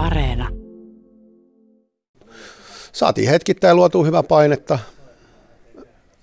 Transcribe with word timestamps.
Areena. 0.00 0.48
Saatiin 2.92 3.28
hetkittäin 3.28 3.76
luotu 3.76 4.04
hyvä 4.04 4.22
painetta, 4.22 4.78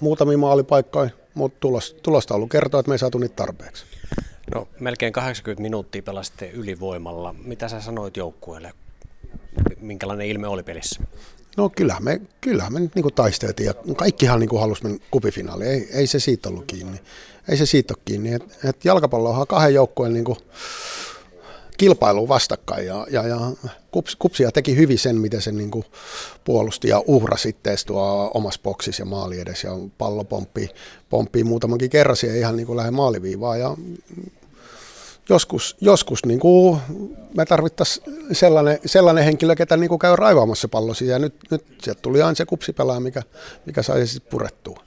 muutamia 0.00 0.38
maalipaikkoja, 0.38 1.10
mutta 1.34 1.60
tulos, 1.60 1.96
tulostaulu 2.02 2.46
kertoo, 2.46 2.80
että 2.80 2.88
me 2.88 2.94
ei 2.94 2.98
saatu 2.98 3.18
niitä 3.18 3.36
tarpeeksi. 3.36 3.84
No 4.54 4.68
melkein 4.80 5.12
80 5.12 5.62
minuuttia 5.62 6.02
pelasitte 6.02 6.50
ylivoimalla. 6.50 7.34
Mitä 7.44 7.68
sä 7.68 7.80
sanoit 7.80 8.16
joukkueelle? 8.16 8.72
Minkälainen 9.80 10.26
ilme 10.26 10.48
oli 10.48 10.62
pelissä? 10.62 11.02
No 11.56 11.68
kyllähän 11.68 12.04
me, 12.04 12.20
kyllähän 12.40 12.72
me 12.72 12.80
nyt 12.80 12.94
niin 12.94 13.14
taisteltiin 13.14 13.66
ja 13.66 13.74
kaikkihan 13.96 14.40
niin 14.40 14.60
halusi 14.60 14.82
mennä 14.82 14.98
kupifinaaliin, 15.10 15.70
ei, 15.70 15.88
ei 15.92 16.06
se 16.06 16.20
siitä 16.20 16.48
ollut 16.48 16.64
kiinni. 16.66 17.00
Ei 17.48 17.56
se 17.56 17.66
siitä 17.66 17.94
ole 17.96 18.02
kiinni, 18.04 18.34
että 18.34 18.68
et 18.68 18.84
jalkapallo 18.84 19.30
on 19.30 19.46
kahden 19.46 19.74
joukkueen 19.74 20.12
niin 20.12 20.24
kilpailu 21.78 22.28
vastakkain 22.28 22.86
ja, 22.86 23.06
ja, 23.10 23.26
ja 23.26 23.38
kups, 23.90 24.16
kupsia 24.16 24.52
teki 24.52 24.76
hyvin 24.76 24.98
sen, 24.98 25.16
miten 25.16 25.42
se 25.42 25.52
niin 25.52 25.70
kuin 25.70 25.84
puolusti 26.44 26.88
ja 26.88 27.02
uhra 27.06 27.36
sitten 27.36 27.76
tuo 27.86 28.30
omassa 28.34 28.60
boksissa 28.62 29.02
ja 29.02 29.06
maali 29.06 29.40
edes 29.40 29.64
ja 29.64 29.70
pallo 29.98 30.24
pomppii, 30.24 30.68
pomppii 31.10 31.44
muutamankin 31.44 31.90
kerran 31.90 32.16
siihen 32.16 32.38
ihan 32.38 32.56
niin 32.56 32.66
kuin 32.66 32.76
lähde 32.76 32.90
maaliviivaan 32.90 33.60
ja 33.60 33.76
joskus, 35.28 35.76
joskus 35.80 36.26
niin 36.26 36.40
kuin 36.40 36.78
me 37.36 37.44
tarvittaisiin 37.44 38.06
sellainen, 38.32 38.78
sellainen 38.86 39.24
henkilö, 39.24 39.54
ketä 39.54 39.76
niin 39.76 39.88
kuin 39.88 39.98
käy 39.98 40.16
raivaamassa 40.16 40.68
pallosi 40.68 41.06
ja 41.06 41.18
nyt, 41.18 41.34
nyt 41.50 41.64
sieltä 41.82 42.02
tuli 42.02 42.22
aina 42.22 42.34
se 42.34 42.44
kupsipelaa, 42.44 43.00
mikä, 43.00 43.22
mikä 43.66 43.82
sai 43.82 44.06
sitten 44.06 44.30
purettua. 44.30 44.84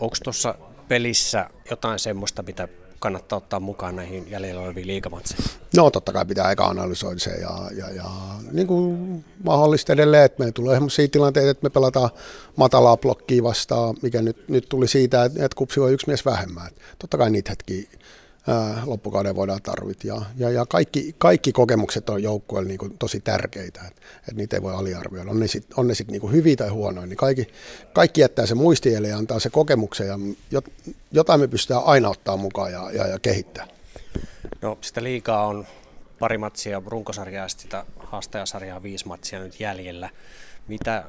Onko 0.00 0.16
tuossa 0.24 0.54
pelissä 0.88 1.50
jotain 1.70 1.98
semmoista, 1.98 2.42
mitä 2.42 2.68
kannattaa 3.04 3.36
ottaa 3.36 3.60
mukaan 3.60 3.96
näihin 3.96 4.30
jäljellä 4.30 4.62
oleviin 4.62 4.86
liikamatseihin? 4.86 5.44
No 5.76 5.90
totta 5.90 6.12
kai 6.12 6.24
pitää 6.24 6.44
aika 6.44 6.64
analysoida 6.64 7.20
se 7.20 7.30
ja, 7.30 7.70
ja, 7.76 7.90
ja 7.90 8.04
niin 8.52 8.66
kuin 8.66 9.24
mahdollista 9.44 9.92
edelleen, 9.92 10.24
että 10.24 10.44
me 10.44 10.52
tulee 10.52 10.76
sellaisia 10.76 11.08
tilanteita, 11.08 11.50
että 11.50 11.62
me 11.62 11.70
pelataan 11.70 12.10
matalaa 12.56 12.96
blokkia 12.96 13.42
vastaan, 13.42 13.94
mikä 14.02 14.22
nyt, 14.22 14.48
nyt 14.48 14.68
tuli 14.68 14.88
siitä, 14.88 15.24
että, 15.24 15.44
että 15.44 15.56
kupsi 15.56 15.80
on 15.80 15.92
yksi 15.92 16.06
mies 16.06 16.24
vähemmän. 16.24 16.70
Totta 16.98 17.18
kai 17.18 17.30
niitä 17.30 17.50
hetkiä 17.50 17.88
loppukauden 18.84 19.36
voidaan 19.36 19.62
tarvita. 19.62 20.06
Ja, 20.06 20.22
ja, 20.36 20.50
ja 20.50 20.66
kaikki, 20.66 21.14
kaikki 21.18 21.52
kokemukset 21.52 22.10
on 22.10 22.22
joukkueelle 22.22 22.68
niin 22.68 22.98
tosi 22.98 23.20
tärkeitä, 23.20 23.80
että, 23.80 24.02
että 24.18 24.34
niitä 24.34 24.56
ei 24.56 24.62
voi 24.62 24.74
aliarvioida. 24.74 25.30
On 25.30 25.40
ne 25.40 25.46
sitten 25.46 25.94
sit 25.96 26.10
niin 26.10 26.32
hyviä 26.32 26.56
tai 26.56 26.68
huonoja, 26.68 27.06
niin 27.06 27.16
kaikki, 27.16 27.46
kaikki 27.92 28.20
jättää 28.20 28.46
se 28.46 28.54
muistielle 28.54 29.08
ja 29.08 29.16
antaa 29.16 29.38
se 29.38 29.50
kokemuksen, 29.50 30.06
ja 30.50 30.62
jotain 31.12 31.40
me 31.40 31.48
pystytään 31.48 31.84
aina 31.84 32.08
ottaa 32.08 32.36
mukaan 32.36 32.72
ja, 32.72 32.90
ja, 32.90 33.06
ja 33.06 33.18
kehittää. 33.18 33.66
No 34.62 34.78
sitä 34.80 35.02
liikaa 35.02 35.46
on 35.46 35.66
pari 36.18 36.38
matsia 36.38 36.82
runkosarjaa, 36.86 37.48
sitä 37.48 37.84
haastajasarjaa 37.96 38.82
viisi 38.82 39.08
matsia 39.08 39.38
nyt 39.38 39.60
jäljellä. 39.60 40.10
Mitä 40.68 41.04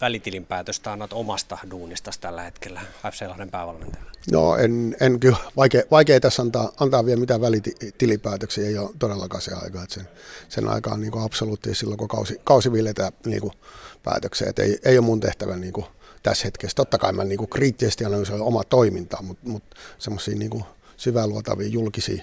välitilinpäätöstä 0.00 0.92
annat 0.92 1.12
omasta 1.12 1.58
duunista 1.70 2.10
tällä 2.20 2.42
hetkellä 2.42 2.80
FC 3.12 3.26
Lahden 3.26 3.50
päävalmentajana? 3.50 4.10
No 4.32 4.56
en, 4.56 4.96
en 5.00 5.20
kyllä, 5.20 5.36
vaikea, 5.56 5.82
vaikea 5.90 6.20
tässä 6.20 6.42
antaa, 6.42 6.72
antaa 6.80 7.06
vielä 7.06 7.20
mitään 7.20 7.40
välitilipäätöksiä, 7.40 8.68
ei 8.68 8.78
ole 8.78 8.90
todellakaan 8.98 9.42
se 9.42 9.54
aika. 9.54 9.82
Että 9.82 9.94
sen, 9.94 10.08
sen 10.48 10.68
aika 10.68 10.90
on 10.90 11.00
niin 11.00 11.18
absoluuttisesti 11.18 11.80
silloin, 11.80 11.98
kun 11.98 12.08
kausi, 12.08 12.40
kausi 12.44 12.72
viletään 12.72 13.12
niin 13.26 13.50
päätökseen. 14.02 14.48
Että 14.48 14.62
ei, 14.62 14.78
ei 14.84 14.98
ole 14.98 15.06
mun 15.06 15.20
tehtävä 15.20 15.56
niin 15.56 15.72
kuin 15.72 15.86
tässä 16.22 16.44
hetkessä. 16.44 16.74
Totta 16.74 16.98
kai 16.98 17.12
mä 17.12 17.24
niin 17.24 17.38
kuin 17.38 17.50
kriittisesti 17.50 18.04
analysoin 18.04 18.42
omaa 18.42 18.64
toimintaa, 18.64 19.22
mutta, 19.22 19.48
mutta 19.48 19.76
semmoisia 19.98 20.38
niin 20.38 20.64
syvää 20.96 21.26
luotavia 21.26 21.68
julkisia 21.68 22.22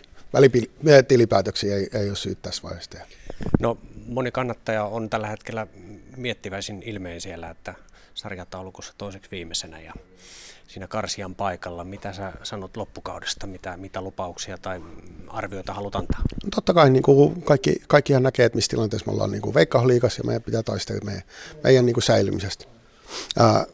välitilipäätöksiä 0.85 1.75
ei, 1.75 1.87
ei 1.93 2.07
ole 2.07 2.15
syyt 2.15 2.41
tässä 2.41 2.63
vaiheessa 2.63 2.89
tehdä. 2.89 3.05
No 3.59 3.77
moni 4.07 4.31
kannattaja 4.31 4.85
on 4.85 5.09
tällä 5.09 5.27
hetkellä 5.27 5.67
miettiväisin 6.17 6.83
ilmeen 6.85 7.21
siellä, 7.21 7.49
että 7.49 7.73
sarjataulukossa 8.13 8.94
toiseksi 8.97 9.31
viimeisenä 9.31 9.80
ja 9.80 9.94
siinä 10.67 10.88
karsian 10.88 11.35
paikalla. 11.35 11.84
Mitä 11.84 12.13
sä 12.13 12.34
sanot 12.44 12.78
loppukaudesta, 12.78 13.47
mitä, 13.47 13.78
mitä 13.78 14.01
lupauksia 14.01 14.57
tai 14.57 14.81
arvioita 15.28 15.73
haluat 15.73 15.95
antaa? 15.95 16.22
No 16.44 16.50
totta 16.56 16.73
kai 16.73 16.89
niin 16.89 17.03
kuin 17.03 17.41
kaikki, 17.41 17.75
kaikkihan 17.88 18.23
näkee, 18.23 18.45
että 18.45 18.56
missä 18.56 18.69
tilanteessa 18.69 19.06
me 19.07 19.13
ollaan 19.13 19.31
niin 19.31 19.53
veikkauliikassa 19.53 20.19
ja 20.19 20.25
meidän 20.25 20.44
pitää 20.44 20.63
taistella 20.63 21.06
meidän, 21.06 21.23
meidän 21.63 21.85
niin 21.85 21.94
kuin 21.94 22.03
säilymisestä. 22.03 22.75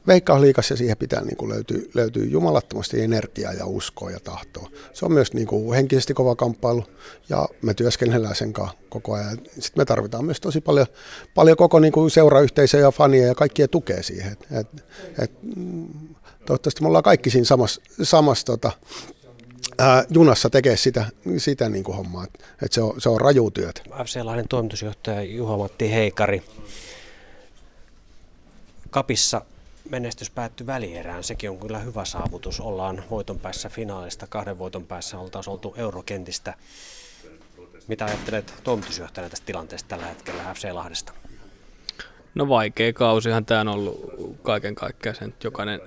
Veikkausliikassa 0.07 0.75
siihen 0.75 0.97
pitää 0.97 1.21
niin 1.21 1.37
kuin 1.37 1.51
löytyy, 1.51 1.91
löytyy 1.93 2.25
jumalattomasti 2.25 3.01
energiaa 3.01 3.53
ja 3.53 3.65
uskoa 3.65 4.11
ja 4.11 4.19
tahtoa. 4.19 4.69
Se 4.93 5.05
on 5.05 5.11
myös 5.11 5.33
niin 5.33 5.47
kuin 5.47 5.73
henkisesti 5.73 6.13
kova 6.13 6.35
kamppailu 6.35 6.83
ja 7.29 7.49
me 7.61 7.73
työskennellään 7.73 8.35
sen 8.35 8.53
kanssa 8.53 8.77
koko 8.89 9.13
ajan. 9.13 9.37
Sitten 9.37 9.81
me 9.81 9.85
tarvitaan 9.85 10.25
myös 10.25 10.41
tosi 10.41 10.61
paljon, 10.61 10.87
paljon 11.33 11.57
koko 11.57 11.79
niin 11.79 11.93
kuin 11.93 12.11
seurayhteisöä 12.11 12.79
ja 12.79 12.91
fania 12.91 13.27
ja 13.27 13.35
kaikkia 13.35 13.67
tukea 13.67 14.03
siihen. 14.03 14.31
Et, 14.31 14.47
et, 14.51 14.67
et, 15.19 15.31
mm, 15.55 15.87
toivottavasti 16.45 16.81
me 16.81 16.87
ollaan 16.87 17.03
kaikki 17.03 17.29
siinä 17.29 17.45
samassa, 17.45 17.81
samassa 18.03 18.45
tota, 18.45 18.71
ää, 19.79 20.05
junassa 20.09 20.49
tekee 20.49 20.77
sitä, 20.77 21.05
sitä 21.37 21.69
niin 21.69 21.83
kuin 21.83 21.97
hommaa. 21.97 22.25
Et, 22.65 22.73
se, 22.73 22.81
on, 22.81 23.01
se 23.01 23.09
on 23.09 23.21
raju 23.21 23.51
työtä. 23.51 23.81
FC 24.05 24.19
Lahden 24.23 24.47
toimitusjohtaja 24.47 25.21
Juha-Matti 25.21 25.91
Heikari 25.91 26.43
Kapissa 28.91 29.41
menestys 29.89 30.29
päättyi 30.29 30.67
välierään. 30.67 31.23
Sekin 31.23 31.49
on 31.49 31.59
kyllä 31.59 31.79
hyvä 31.79 32.05
saavutus. 32.05 32.59
Ollaan 32.59 33.03
voiton 33.09 33.39
päässä 33.39 33.69
finaalista, 33.69 34.27
kahden 34.27 34.59
voiton 34.59 34.85
päässä 34.85 35.19
oltaisiin 35.19 35.51
oltu 35.51 35.73
eurokentistä. 35.77 36.53
Mitä 37.87 38.05
ajattelet 38.05 38.53
toimitusjohtajana 38.63 39.29
tästä 39.29 39.45
tilanteesta 39.45 39.87
tällä 39.87 40.05
hetkellä 40.05 40.53
FC 40.53 40.71
Lahdesta? 40.71 41.13
No 42.35 42.47
vaikea 42.47 42.93
kausihan 42.93 43.45
tämä 43.45 43.61
on 43.61 43.67
ollut 43.67 44.11
kaiken 44.43 44.75
kaikkiaan 44.75 45.15
sen, 45.15 45.33
jokainen 45.43 45.81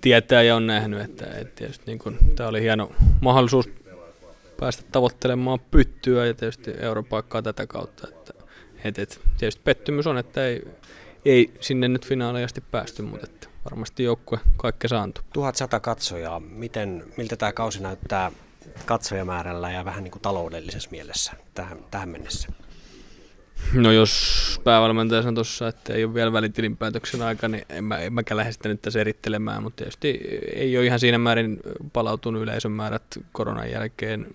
tietää 0.00 0.42
ja 0.42 0.56
on 0.56 0.66
nähnyt, 0.66 1.00
että, 1.00 1.26
että 1.26 1.54
tietysti 1.54 1.84
niin 1.86 1.98
kun, 1.98 2.18
tämä 2.36 2.48
oli 2.48 2.62
hieno 2.62 2.92
mahdollisuus 3.20 3.68
päästä 4.60 4.82
tavoittelemaan 4.92 5.60
pyttyä 5.70 6.26
ja 6.26 6.34
tietysti 6.34 6.70
europaikkaa 6.78 7.42
tätä 7.42 7.66
kautta. 7.66 8.08
Että, 8.08 8.34
että, 8.84 9.02
että 9.02 9.16
tietysti 9.38 9.62
pettymys 9.64 10.06
on, 10.06 10.18
että 10.18 10.46
ei 10.46 10.62
ei 11.24 11.52
sinne 11.60 11.88
nyt 11.88 12.06
finaaliin 12.06 12.44
asti 12.44 12.60
päästy, 12.60 13.02
mutta 13.02 13.26
että 13.26 13.48
varmasti 13.64 14.02
joukkue 14.02 14.38
kaikki 14.56 14.88
saantu. 14.88 15.20
1100 15.32 15.80
katsojaa, 15.80 16.40
miten, 16.40 17.04
miltä 17.16 17.36
tämä 17.36 17.52
kausi 17.52 17.82
näyttää 17.82 18.32
katsojamäärällä 18.86 19.70
ja 19.70 19.84
vähän 19.84 20.04
niin 20.04 20.12
kuin 20.12 20.22
taloudellisessa 20.22 20.90
mielessä 20.90 21.32
tähän, 21.54 21.78
tähän 21.90 22.08
mennessä? 22.08 22.48
No 23.72 23.92
jos 23.92 24.60
päävalmentaja 24.64 25.22
sanoi 25.22 25.34
tuossa, 25.34 25.68
että 25.68 25.94
ei 25.94 26.04
ole 26.04 26.14
vielä 26.14 26.32
välitilinpäätöksen 26.32 27.22
aika, 27.22 27.48
niin 27.48 27.64
en, 27.68 27.84
mä, 27.84 27.98
en 27.98 28.12
mäkään 28.12 28.36
lähde 28.36 28.52
sitä 28.52 28.68
nyt 28.68 28.82
tässä 28.82 29.00
erittelemään, 29.00 29.62
mutta 29.62 29.76
tietysti 29.76 30.20
ei 30.54 30.78
ole 30.78 30.86
ihan 30.86 31.00
siinä 31.00 31.18
määrin 31.18 31.60
palautunut 31.92 32.42
yleisön 32.42 32.72
määrät 32.72 33.02
koronan 33.32 33.70
jälkeen 33.70 34.26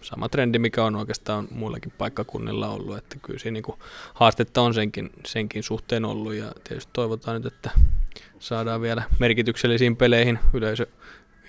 sama 0.00 0.28
trendi, 0.28 0.58
mikä 0.58 0.84
on 0.84 0.96
oikeastaan 0.96 1.48
muillakin 1.50 1.92
paikkakunnilla 1.98 2.68
ollut, 2.68 2.96
että 2.96 3.16
kyllä 3.22 3.38
siinä 3.38 3.60
niin 3.66 3.78
haastetta 4.14 4.60
on 4.62 4.74
senkin, 4.74 5.10
senkin 5.26 5.62
suhteen 5.62 6.04
ollut 6.04 6.34
ja 6.34 6.52
tietysti 6.64 6.90
toivotaan 6.92 7.42
nyt, 7.42 7.52
että 7.52 7.70
saadaan 8.38 8.80
vielä 8.80 9.02
merkityksellisiin 9.18 9.96
peleihin 9.96 10.38
yleisö 10.54 10.86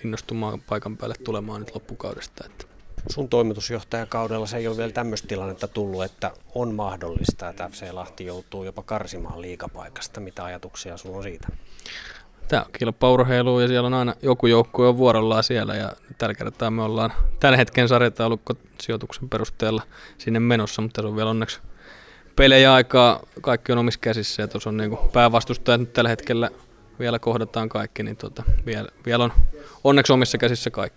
innostumaan 0.04 0.60
paikan 0.60 0.96
päälle 0.96 1.14
tulemaan 1.24 1.60
nyt 1.60 1.74
loppukaudesta. 1.74 2.44
Että. 2.46 2.64
Sun 3.10 3.28
toimitusjohtajakaudella 3.28 4.46
se 4.46 4.56
ei 4.56 4.68
ole 4.68 4.76
vielä 4.76 4.92
tämmöistä 4.92 5.28
tilannetta 5.28 5.68
tullut, 5.68 6.04
että 6.04 6.30
on 6.54 6.74
mahdollista, 6.74 7.48
että 7.48 7.68
FC 7.68 7.90
Lahti 7.92 8.26
joutuu 8.26 8.64
jopa 8.64 8.82
karsimaan 8.82 9.42
liikapaikasta. 9.42 10.20
Mitä 10.20 10.44
ajatuksia 10.44 10.96
sulla 10.96 11.16
on 11.16 11.22
siitä? 11.22 11.48
Tämä 12.48 12.62
on 12.62 12.72
kilpaurheilu 12.78 13.60
ja 13.60 13.68
siellä 13.68 13.86
on 13.86 13.94
aina 13.94 14.14
joku 14.22 14.46
joukkue 14.46 14.88
on 14.88 14.98
vuorollaan 14.98 15.44
siellä 15.44 15.74
ja 15.74 15.92
tällä 16.18 16.34
kertaa 16.34 16.70
me 16.70 16.82
ollaan 16.82 17.12
tämän 17.40 17.58
hetken 17.58 17.88
sarjataulukko 17.88 18.54
sijoituksen 18.80 19.28
perusteella 19.28 19.82
sinne 20.18 20.40
menossa, 20.40 20.82
mutta 20.82 21.02
se 21.02 21.08
on 21.08 21.16
vielä 21.16 21.30
onneksi 21.30 21.60
pelejä 22.36 22.74
aikaa, 22.74 23.20
kaikki 23.40 23.72
on 23.72 23.78
omissa 23.78 24.00
käsissä 24.00 24.42
ja 24.42 24.48
tuossa 24.48 24.70
on 24.70 24.76
niin 24.76 24.98
päävastustajat 25.12 25.80
nyt 25.80 25.92
tällä 25.92 26.10
hetkellä 26.10 26.50
vielä 26.98 27.18
kohdataan 27.18 27.68
kaikki, 27.68 28.02
niin 28.02 28.16
tota, 28.16 28.42
vielä, 28.66 28.88
vielä 29.06 29.24
on 29.24 29.32
onneksi 29.84 30.12
omissa 30.12 30.38
käsissä 30.38 30.70
kaikki. 30.70 30.96